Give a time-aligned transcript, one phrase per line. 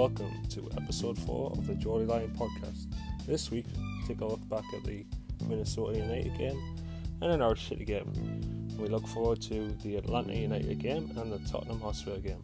[0.00, 2.86] Welcome to episode 4 of the Geordie Lion podcast.
[3.26, 3.66] This week,
[4.08, 5.04] take a look back at the
[5.46, 6.58] Minnesota United game
[7.20, 8.10] and an Norwich City game.
[8.78, 12.42] We look forward to the Atlanta United game and the Tottenham Hotspur game.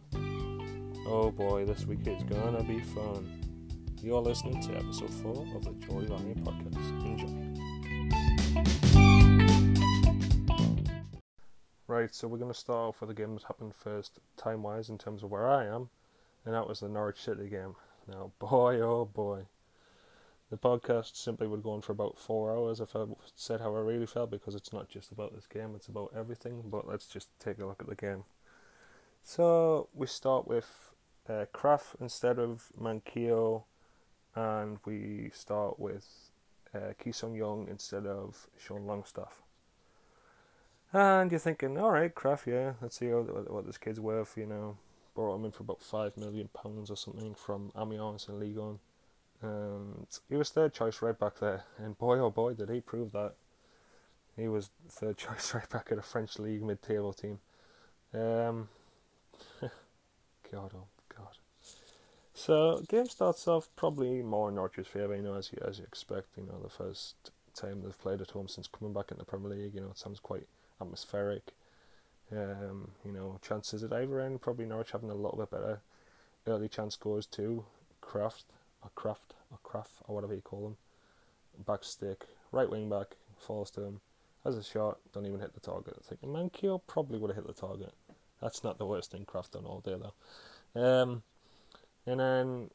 [1.07, 3.41] Oh boy, this week is gonna be fun.
[4.03, 6.77] You're listening to episode 4 of the Geordie Lion podcast.
[7.07, 7.47] Enjoy.
[11.87, 14.89] Right, so we're going to start off with the game that happened first, time wise,
[14.89, 15.89] in terms of where I am,
[16.47, 17.75] and that was the Norwich City game.
[18.07, 19.47] Now, boy, oh boy.
[20.49, 23.03] The podcast simply would go on for about four hours if I
[23.35, 26.63] said how I really felt because it's not just about this game, it's about everything.
[26.65, 28.23] But let's just take a look at the game.
[29.23, 30.93] So we start with
[31.27, 33.63] uh, Krafth instead of Manquillo,
[34.33, 36.31] and we start with
[36.73, 39.41] uh, Ki Sung Young instead of Sean Longstaff.
[40.93, 44.37] And you're thinking, all right, Krafth, yeah, let's see what this kid's worth.
[44.37, 44.77] You know,
[45.17, 48.79] brought him in for about five million pounds or something from Amiens and Ligue 1.
[49.41, 53.13] And he was third choice right back there, and boy oh boy did he prove
[53.13, 53.33] that.
[54.35, 57.39] He was third choice right back at a French league mid-table team.
[58.13, 58.69] Um,
[60.51, 61.37] God oh God.
[62.35, 65.85] So game starts off probably more in Norwich's favour, you know, as you as you
[65.85, 66.27] expect.
[66.37, 67.15] You know, the first
[67.55, 69.73] time they've played at home since coming back in the Premier League.
[69.73, 70.47] You know, it sounds quite
[70.79, 71.53] atmospheric.
[72.31, 75.81] Um, you know, chances at either end, probably Norwich having a little bit better.
[76.45, 77.65] Early chance scores too.
[78.01, 78.45] Craft
[78.83, 80.77] or Craft or Craft or whatever you call them.
[81.65, 84.01] Back stick, right wing back, falls to him,
[84.43, 85.95] has a shot, don't even hit the target.
[85.99, 87.93] I think Manquillo probably would have hit the target.
[88.41, 91.01] That's not the worst thing Craft done all day though.
[91.01, 91.23] Um,
[92.05, 92.69] and then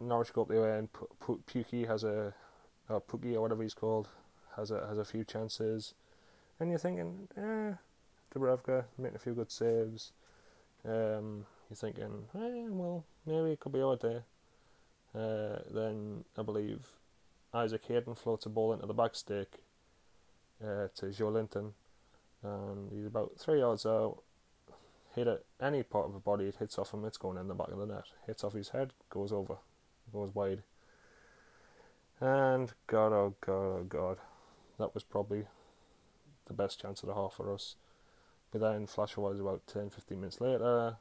[0.00, 2.34] Norwich go up the way and P- P- Pukki has a,
[2.88, 4.08] or Pukki or whatever he's called,
[4.56, 5.94] has a has a few chances,
[6.58, 7.74] and you're thinking, eh,
[8.34, 10.12] Dubravka making a few good saves.
[10.84, 14.20] Um, you're thinking, eh, well, maybe it could be our day.
[15.14, 16.86] Uh, then I believe
[17.52, 19.60] Isaac Hayden floats a ball into the back stick
[20.62, 21.72] uh, to Joelinton,
[22.42, 24.22] and he's about three yards out.
[25.14, 27.54] Hit it any part of the body, it hits off him, it's going in the
[27.54, 28.04] back of the net.
[28.26, 29.56] Hits off his head, goes over,
[30.10, 30.62] goes wide.
[32.18, 34.16] And God, oh God, oh God,
[34.78, 35.44] that was probably
[36.46, 37.76] the best chance of the half for us.
[38.54, 40.96] Then, flash was about 10 15 minutes later,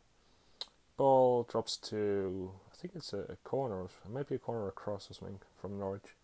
[0.95, 5.11] ball drops to, I think it's a, a corner, it might be a corner across
[5.11, 6.15] or something from Norwich.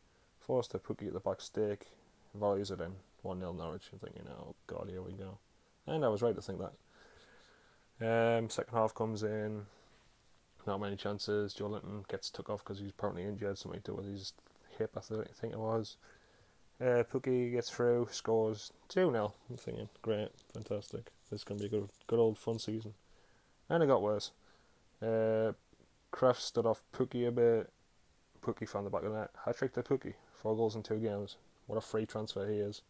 [0.47, 1.87] To Pukki at the back stick,
[2.33, 3.89] volleys it in, 1 0 Norwich.
[3.91, 5.39] I'm thinking, oh God, here we go.
[5.85, 6.61] And I was right to think
[7.99, 8.37] that.
[8.39, 9.65] Um, second half comes in,
[10.65, 11.53] not many chances.
[11.53, 14.31] Joelinton gets took off because he's apparently injured, something to do with his
[14.77, 15.97] hip, I think it was.
[16.79, 19.33] Uh, Pukki gets through, scores 2 0.
[19.49, 21.11] I'm thinking, great, fantastic.
[21.31, 22.93] Is going to be a good, good old fun season.
[23.69, 24.31] And it got worse.
[25.01, 25.51] Uh,
[26.13, 27.69] Krafth stood off Pukki a bit.
[28.41, 29.31] Pukki found the back of the net.
[29.45, 30.13] Hat trick to Pukki.
[30.33, 31.35] Four goals in two games.
[31.65, 32.81] What a free transfer he is.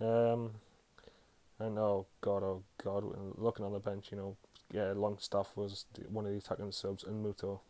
[0.00, 0.50] Um,
[1.60, 3.04] and oh god, oh god,
[3.36, 4.36] looking on the bench, you know,
[4.72, 7.60] yeah, Longstaff was one of the attacking subs, and Muto.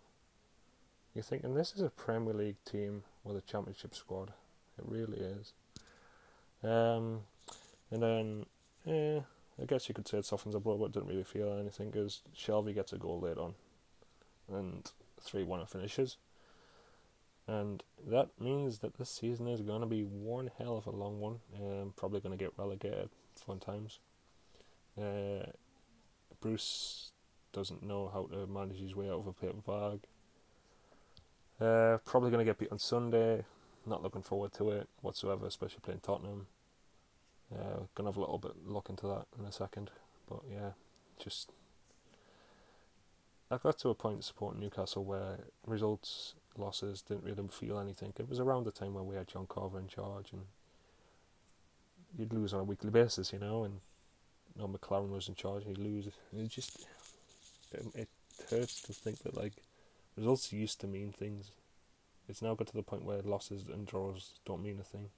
[1.14, 4.32] You're thinking this is a Premier League team with a Championship squad.
[4.78, 5.52] It really is.
[6.62, 7.20] Um,
[7.90, 8.46] and then,
[8.84, 9.20] yeah,
[9.60, 12.22] I guess you could say it softens the blow, but didn't really feel anything because
[12.36, 13.54] Shelvey gets a goal late on,
[14.52, 16.16] and three one finishes.
[17.46, 21.20] And that means that this season is going to be one hell of a long
[21.20, 21.40] one.
[21.60, 23.98] Um, probably going to get relegated fun times.
[24.98, 25.50] Uh,
[26.40, 27.12] Bruce
[27.52, 30.00] doesn't know how to manage his way out of a paper bag.
[31.60, 33.44] Uh, probably going to get beat on Sunday.
[33.86, 36.46] Not looking forward to it whatsoever, especially playing Tottenham.
[37.52, 39.90] Uh, gonna have a little bit look into that in a second,
[40.28, 40.70] but yeah,
[41.18, 41.50] just
[43.50, 48.12] I got to a point in supporting Newcastle where results, losses didn't really feel anything.
[48.18, 50.42] It was around the time when we had John Carver in charge, and
[52.18, 53.80] you'd lose on a weekly basis, you know, and
[54.56, 56.06] you know, McClaren was in charge, and you lose.
[56.06, 56.86] It just
[57.72, 58.08] it, it
[58.50, 59.52] hurts to think that like
[60.16, 61.50] results used to mean things.
[62.28, 65.10] It's now got to the point where losses and draws don't mean a thing.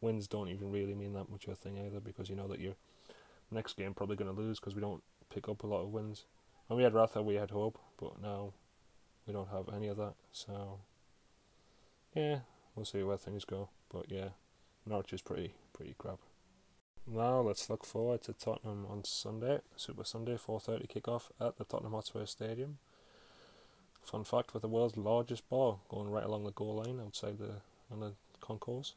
[0.00, 2.60] Wins don't even really mean that much of a thing either because you know that
[2.60, 2.74] your
[3.50, 6.24] next game probably going to lose because we don't pick up a lot of wins.
[6.68, 8.52] And we had Rafa, we had hope, but now
[9.26, 10.14] we don't have any of that.
[10.32, 10.80] So
[12.14, 12.40] yeah,
[12.74, 13.70] we'll see where things go.
[13.92, 14.30] But yeah,
[14.86, 16.18] Norwich is pretty pretty crap.
[17.06, 21.92] Now let's look forward to Tottenham on Sunday, Super Sunday, 4:30 kickoff at the Tottenham
[21.92, 22.78] Hotspur Stadium.
[24.02, 27.62] Fun fact: with the world's largest ball going right along the goal line outside the
[27.90, 28.94] on the concourse.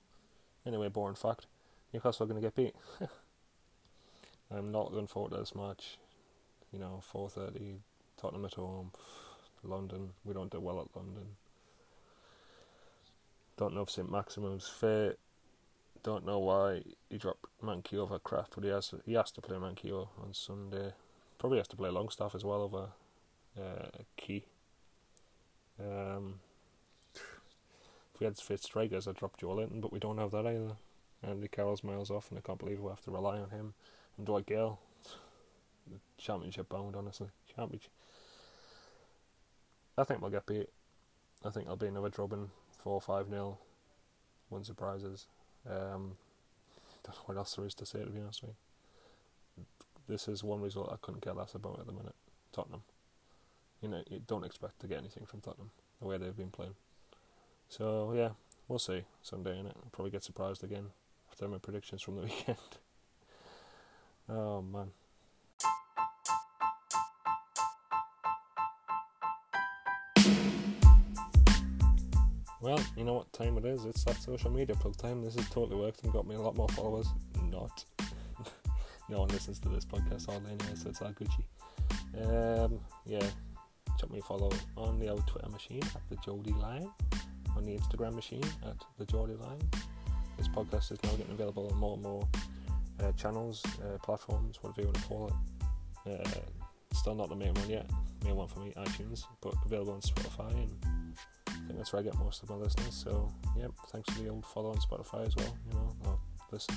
[0.66, 1.48] Anyway, boring fact:
[1.94, 2.76] Newcastle are going to get beat.
[4.52, 5.98] I'm not looking forward to this match.
[6.72, 7.78] You know, 4:30
[8.18, 8.92] Tottenham at home.
[9.64, 10.12] London.
[10.26, 11.36] We don't do well at London.
[13.58, 15.20] Don't know if St Maximin's fit.
[16.04, 19.58] Don't know why he dropped Mankey over Krafth, but he has he has to play
[19.58, 20.94] Mankey on Sunday.
[21.38, 22.88] Probably has to play Longstaff as well over
[23.60, 24.46] uh, Ki.
[25.80, 26.40] Um,
[28.22, 30.76] we had fit strikers, I'd drop Joelinton, but we don't have that either.
[31.24, 33.74] Andy Carroll's miles off, and I can't believe we have to rely on him.
[34.16, 34.80] And Dwight Gayle,
[36.20, 37.30] championship bound, honestly.
[37.56, 37.90] Championship.
[39.98, 40.70] I think we'll get beat.
[41.44, 42.52] I think I'll be another drubbing
[42.84, 43.58] 4 5 0.
[44.52, 45.26] Win surprises.
[45.68, 46.18] Um,
[47.04, 48.52] don't know what else there is to say, to be honest with
[49.58, 49.66] you.
[50.08, 52.16] This is one result I couldn't care less about at the minute.
[52.52, 52.84] Tottenham.
[53.82, 56.76] You know, you don't expect to get anything from Tottenham, the way they've been playing.
[57.72, 58.32] So, yeah,
[58.68, 59.68] we'll see Sunday, innit?
[59.78, 60.88] I'll probably get surprised again
[61.32, 62.58] after my predictions from the weekend.
[64.28, 64.92] oh, man.
[72.60, 73.86] Well, you know what time it is?
[73.86, 75.24] It's that social media plug time.
[75.24, 77.08] This has totally worked and got me a lot more followers.
[77.50, 77.86] Not.
[79.10, 82.66] no one listens to this podcast all day anyway, so it's all Gucci.
[82.66, 83.26] Um, yeah,
[83.98, 86.92] chuck me a follow on the old Twitter machine at the Geordie Lion,
[87.56, 89.70] on the Instagram machine at the Geordie Lion.
[90.38, 92.28] This podcast is now getting available on more and more
[93.04, 96.28] uh, channels, uh, platforms, whatever you want to call it.
[96.28, 96.40] Uh,
[96.94, 97.90] still not the main one yet.
[98.24, 100.72] Main one for me, iTunes, but available on Spotify and
[101.48, 102.94] I think that's where I get most of my listeners.
[102.94, 105.56] So, yeah, thanks for the old follow on Spotify as well.
[105.68, 106.20] You know,
[106.52, 106.76] listen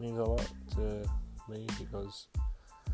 [0.00, 1.08] it means a lot to
[1.48, 2.26] me because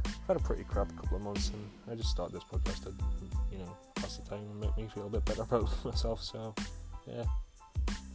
[0.04, 2.94] I've had a pretty crap couple of months, and I just started this podcast to,
[3.50, 6.22] you know, pass the time and make me feel a bit better about myself.
[6.22, 6.54] So,
[7.06, 7.24] yeah,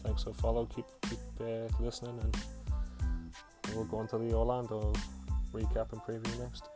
[0.03, 0.65] thanks for follow.
[0.65, 2.38] Keep keep uh, listening, and
[3.75, 4.93] we'll go on to the Orlando
[5.53, 6.69] recap and preview next.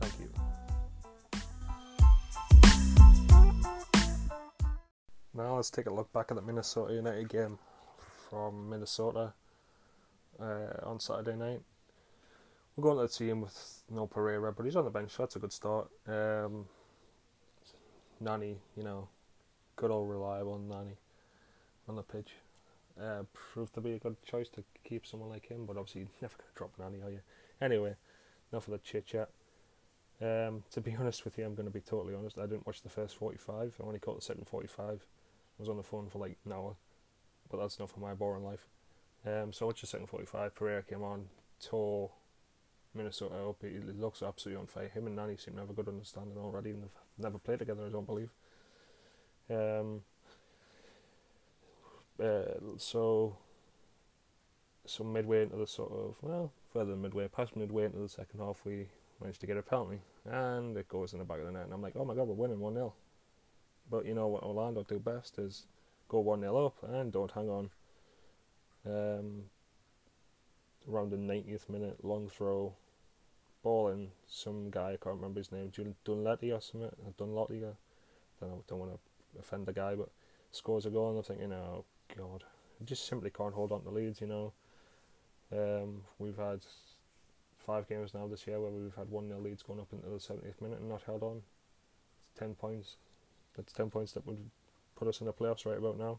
[0.00, 0.30] Thank you.
[5.34, 7.58] Now let's take a look back at the Minnesota United game
[8.28, 9.32] from Minnesota
[10.40, 11.60] uh, on Saturday night.
[12.76, 15.12] We're going to the team with no Pereira, but he's on the bench.
[15.12, 15.88] So that's a good start.
[16.06, 16.66] Um,
[18.20, 19.08] Nani, you know,
[19.76, 20.96] good old reliable Nani
[21.88, 22.32] on the pitch.
[23.00, 26.10] Uh, proved to be a good choice to keep someone like him, but obviously you're
[26.20, 27.20] never going to drop Nani, are you?
[27.60, 27.94] Anyway,
[28.52, 29.30] enough of the chit chat.
[30.20, 32.38] Um, to be honest with you, I'm going to be totally honest.
[32.38, 33.74] I didn't watch the first 45.
[33.80, 34.88] I only caught the second 45.
[34.88, 36.74] I was on the phone for like an hour,
[37.50, 38.66] but that's enough for my boring life.
[39.26, 40.54] Um, so what's the second 45?
[40.54, 41.26] Pereira came on,
[41.60, 42.10] tore
[42.94, 43.56] Minnesota up.
[43.62, 44.88] He looks absolutely on fire.
[44.88, 47.86] Him and Nani seem to have a good understanding already, and they've never played together,
[47.86, 48.30] I don't believe.
[49.50, 50.02] Um,
[52.22, 53.36] uh, so,
[54.86, 58.40] so midway into the sort of well, further than midway, past midway into the second
[58.40, 58.88] half, we
[59.20, 61.72] managed to get a penalty, and it goes in the back of the net, and
[61.72, 62.92] I'm like, oh my god, we're winning one 0
[63.90, 65.66] but you know what Orlando do best is
[66.08, 67.70] go 1 0 up and don't hang on.
[68.86, 69.44] Um,
[70.90, 72.74] around the 90th minute, long throw,
[73.62, 74.08] ball in.
[74.26, 75.70] Some guy, I can't remember his name,
[76.04, 80.10] Dunletti or something, Dunlotty, I don't, don't want to offend the guy, but
[80.50, 81.84] scores a goal and I'm thinking, oh
[82.16, 82.44] god,
[82.80, 84.52] I just simply can't hold on to leads, you know.
[85.52, 86.60] Um, we've had
[87.58, 90.16] five games now this year where we've had 1 0 leads going up into the
[90.16, 91.42] 70th minute and not held on.
[92.30, 92.96] It's 10 points.
[93.56, 94.50] That's 10 points that would
[94.96, 96.18] put us in the playoffs right about now.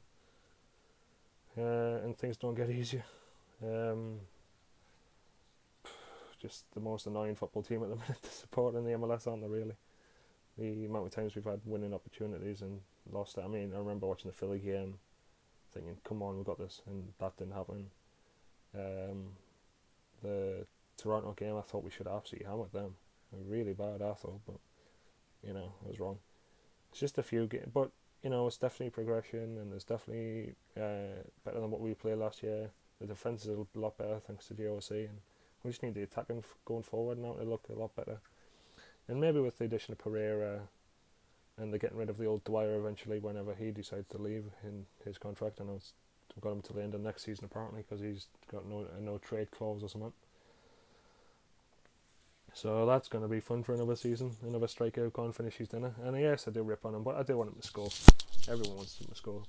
[1.57, 3.03] Uh, and things don't get easier.
[3.63, 4.19] Um,
[6.41, 9.41] just the most annoying football team at the minute to support in the MLS, aren't
[9.41, 9.75] they, really?
[10.57, 12.81] The amount of times we've had winning opportunities and
[13.11, 13.43] lost it.
[13.45, 14.95] I mean, I remember watching the Philly game
[15.73, 17.85] thinking, come on, we've got this, and that didn't happen.
[18.75, 19.31] Um,
[20.21, 20.65] the
[20.97, 22.95] Toronto game, I thought we should absolutely hammered them.
[23.47, 24.59] Really bad, I thought, but,
[25.45, 26.17] you know, I was wrong.
[26.91, 27.91] It's just a few games, but
[28.23, 32.43] you know, it's definitely progression, and it's definitely uh, better than what we played last
[32.43, 32.69] year.
[32.99, 35.19] The defense is a lot better thanks to GOC, and
[35.63, 38.19] we just need the attacking going forward now to look a lot better.
[39.07, 40.61] And maybe with the addition of Pereira
[41.59, 44.85] and they're getting rid of the old Dwyer eventually, whenever he decides to leave in
[45.03, 45.93] his contract, I know it's
[46.41, 49.51] got him to the end of next season apparently because he's got no no trade
[49.51, 50.13] clause or something.
[52.53, 54.35] So that's going to be fun for another season.
[54.45, 55.93] Another striker who can't finish his dinner.
[56.03, 57.89] And yes, I do rip on him, but I do want him to score.
[58.51, 59.43] Everyone wants him to score.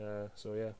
[0.00, 0.70] Uh, so yeah.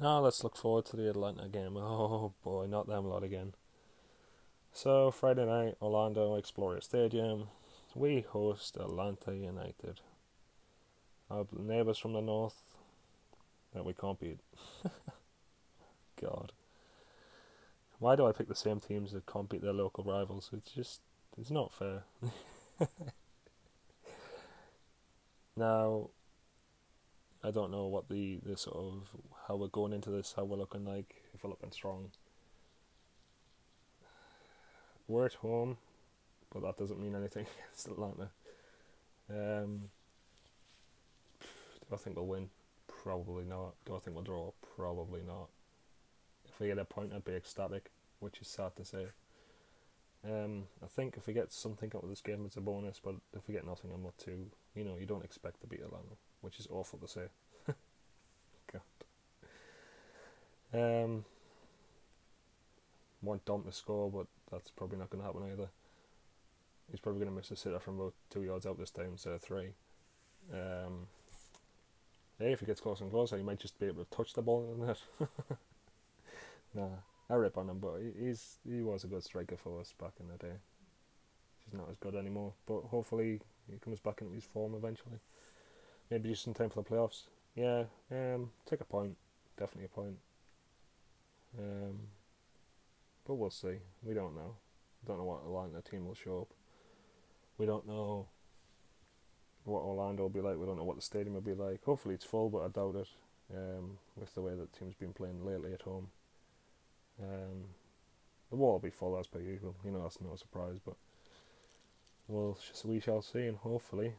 [0.00, 1.76] Now let's look forward to the Atlanta game.
[1.76, 3.54] Oh boy, not them lot again.
[4.72, 7.48] So Friday night, Orlando Exploria Stadium.
[7.94, 10.00] We host Atlanta United.
[11.30, 12.62] Our neighbours from the north
[13.74, 14.38] that we can't beat.
[16.20, 16.52] God.
[17.98, 20.50] Why do I pick the same teams that can't beat their local rivals?
[20.52, 21.00] It's just,
[21.36, 22.04] it's not fair.
[25.58, 26.10] Now,
[27.42, 29.08] I don't know what the, the sort of
[29.48, 32.12] how we're going into this, how we're looking like, if we're looking strong.
[35.08, 35.78] We're at home,
[36.52, 38.30] but that doesn't mean anything against Atlanta.
[39.30, 39.90] Um,
[41.40, 42.50] do I think we'll win?
[42.86, 43.74] Probably not.
[43.84, 44.52] Do I think we'll draw?
[44.76, 45.48] Probably not.
[46.48, 47.90] If we get a point, I'd be ecstatic,
[48.20, 49.06] which is sad to say.
[50.24, 53.00] Um, I think if we get something out of this game, it's a bonus.
[53.02, 54.46] But if we get nothing, I'm not too.
[54.74, 57.28] You know, you don't expect to beat Atlanta, which is awful to say.
[58.72, 58.82] God.
[60.74, 61.24] Um,
[63.22, 65.68] want Dom to score, but that's probably not going to happen either.
[66.90, 69.34] He's probably going to miss a sitter from about two yards out this time instead
[69.34, 69.72] of three.
[70.52, 71.06] Um,
[72.38, 74.42] hey, if he gets closer and closer, he might just be able to touch the
[74.42, 75.02] ball in the net.
[76.74, 76.96] nah,
[77.28, 80.28] I rip on him, but he's he was a good striker for us back in
[80.28, 80.54] the day.
[81.64, 83.40] He's not as good anymore, but hopefully
[83.70, 85.18] he comes back into his form eventually.
[86.10, 87.24] Maybe just in time for the playoffs.
[87.54, 89.16] Yeah, um, take a point,
[89.58, 90.16] definitely a point.
[91.58, 91.98] Um,
[93.26, 93.76] but we'll see.
[94.02, 94.54] We don't know.
[95.06, 96.57] Don't know what line the team will show up.
[97.58, 98.28] We don't know
[99.64, 100.56] what Orlando will be like.
[100.56, 101.84] We don't know what the stadium will be like.
[101.84, 103.08] Hopefully it's full, but I doubt it.
[103.54, 106.08] Um, with the way that the team's been playing lately at home.
[107.20, 107.64] Um,
[108.50, 109.74] the wall will be full as per usual.
[109.84, 110.96] You know that's no surprise, but
[112.28, 114.12] well, we shall see, and hopefully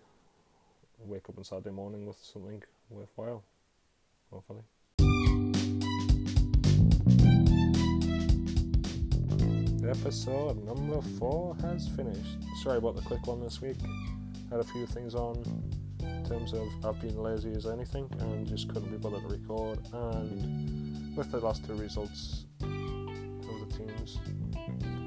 [1.06, 3.44] wake up on Saturday morning with something worthwhile.
[4.32, 4.64] Hopefully.
[9.90, 12.38] Episode number four has finished.
[12.62, 13.78] Sorry about the quick one this week.
[14.52, 15.44] Had a few things on
[16.04, 19.80] in terms of I've been lazy as anything and just couldn't be bothered to record.
[19.92, 24.20] And with the last two results of the teams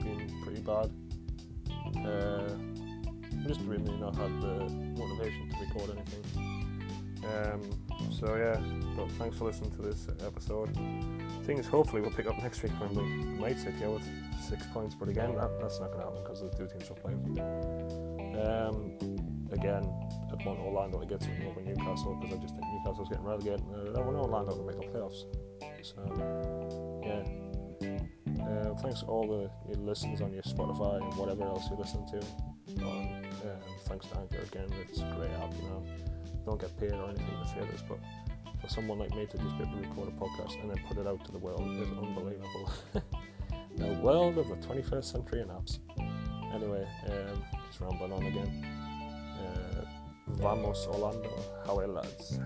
[0.03, 0.91] being pretty bad,
[2.05, 2.49] uh,
[3.47, 6.52] just really not had the motivation to record anything.
[7.25, 7.63] Um,
[8.11, 8.61] so yeah,
[8.97, 10.77] but thanks for listening to this episode.
[11.45, 13.03] Things hopefully we'll pick up next week when we
[13.39, 14.03] might sit here with
[14.41, 16.95] six points, but again that, that's not going to happen because the two teams are
[16.95, 17.39] playing.
[18.41, 18.99] Um,
[19.53, 19.85] again,
[20.33, 23.61] I'd want Orlando to get something over Newcastle because I just think Newcastle's getting relegated.
[23.61, 25.25] And I don't want Orlando to make the playoffs.
[25.83, 27.23] So yeah.
[28.41, 32.05] Uh, thanks to all the your listens on your Spotify and whatever else you listen
[32.07, 32.19] to.
[32.85, 33.23] Um,
[33.85, 35.53] thanks to Anchor again, it's a great app.
[35.55, 35.85] You know,
[36.45, 37.99] don't get paid or anything to say this, but
[38.61, 40.97] for someone like me to just be able to record a podcast and then put
[40.99, 42.71] it out to the world is unbelievable.
[43.77, 45.79] the world of the 21st century and apps.
[46.55, 48.65] Anyway, um, just rambling on again.
[49.41, 49.85] Uh,
[50.29, 51.31] vamos Orlando,
[51.67, 52.39] how are lads.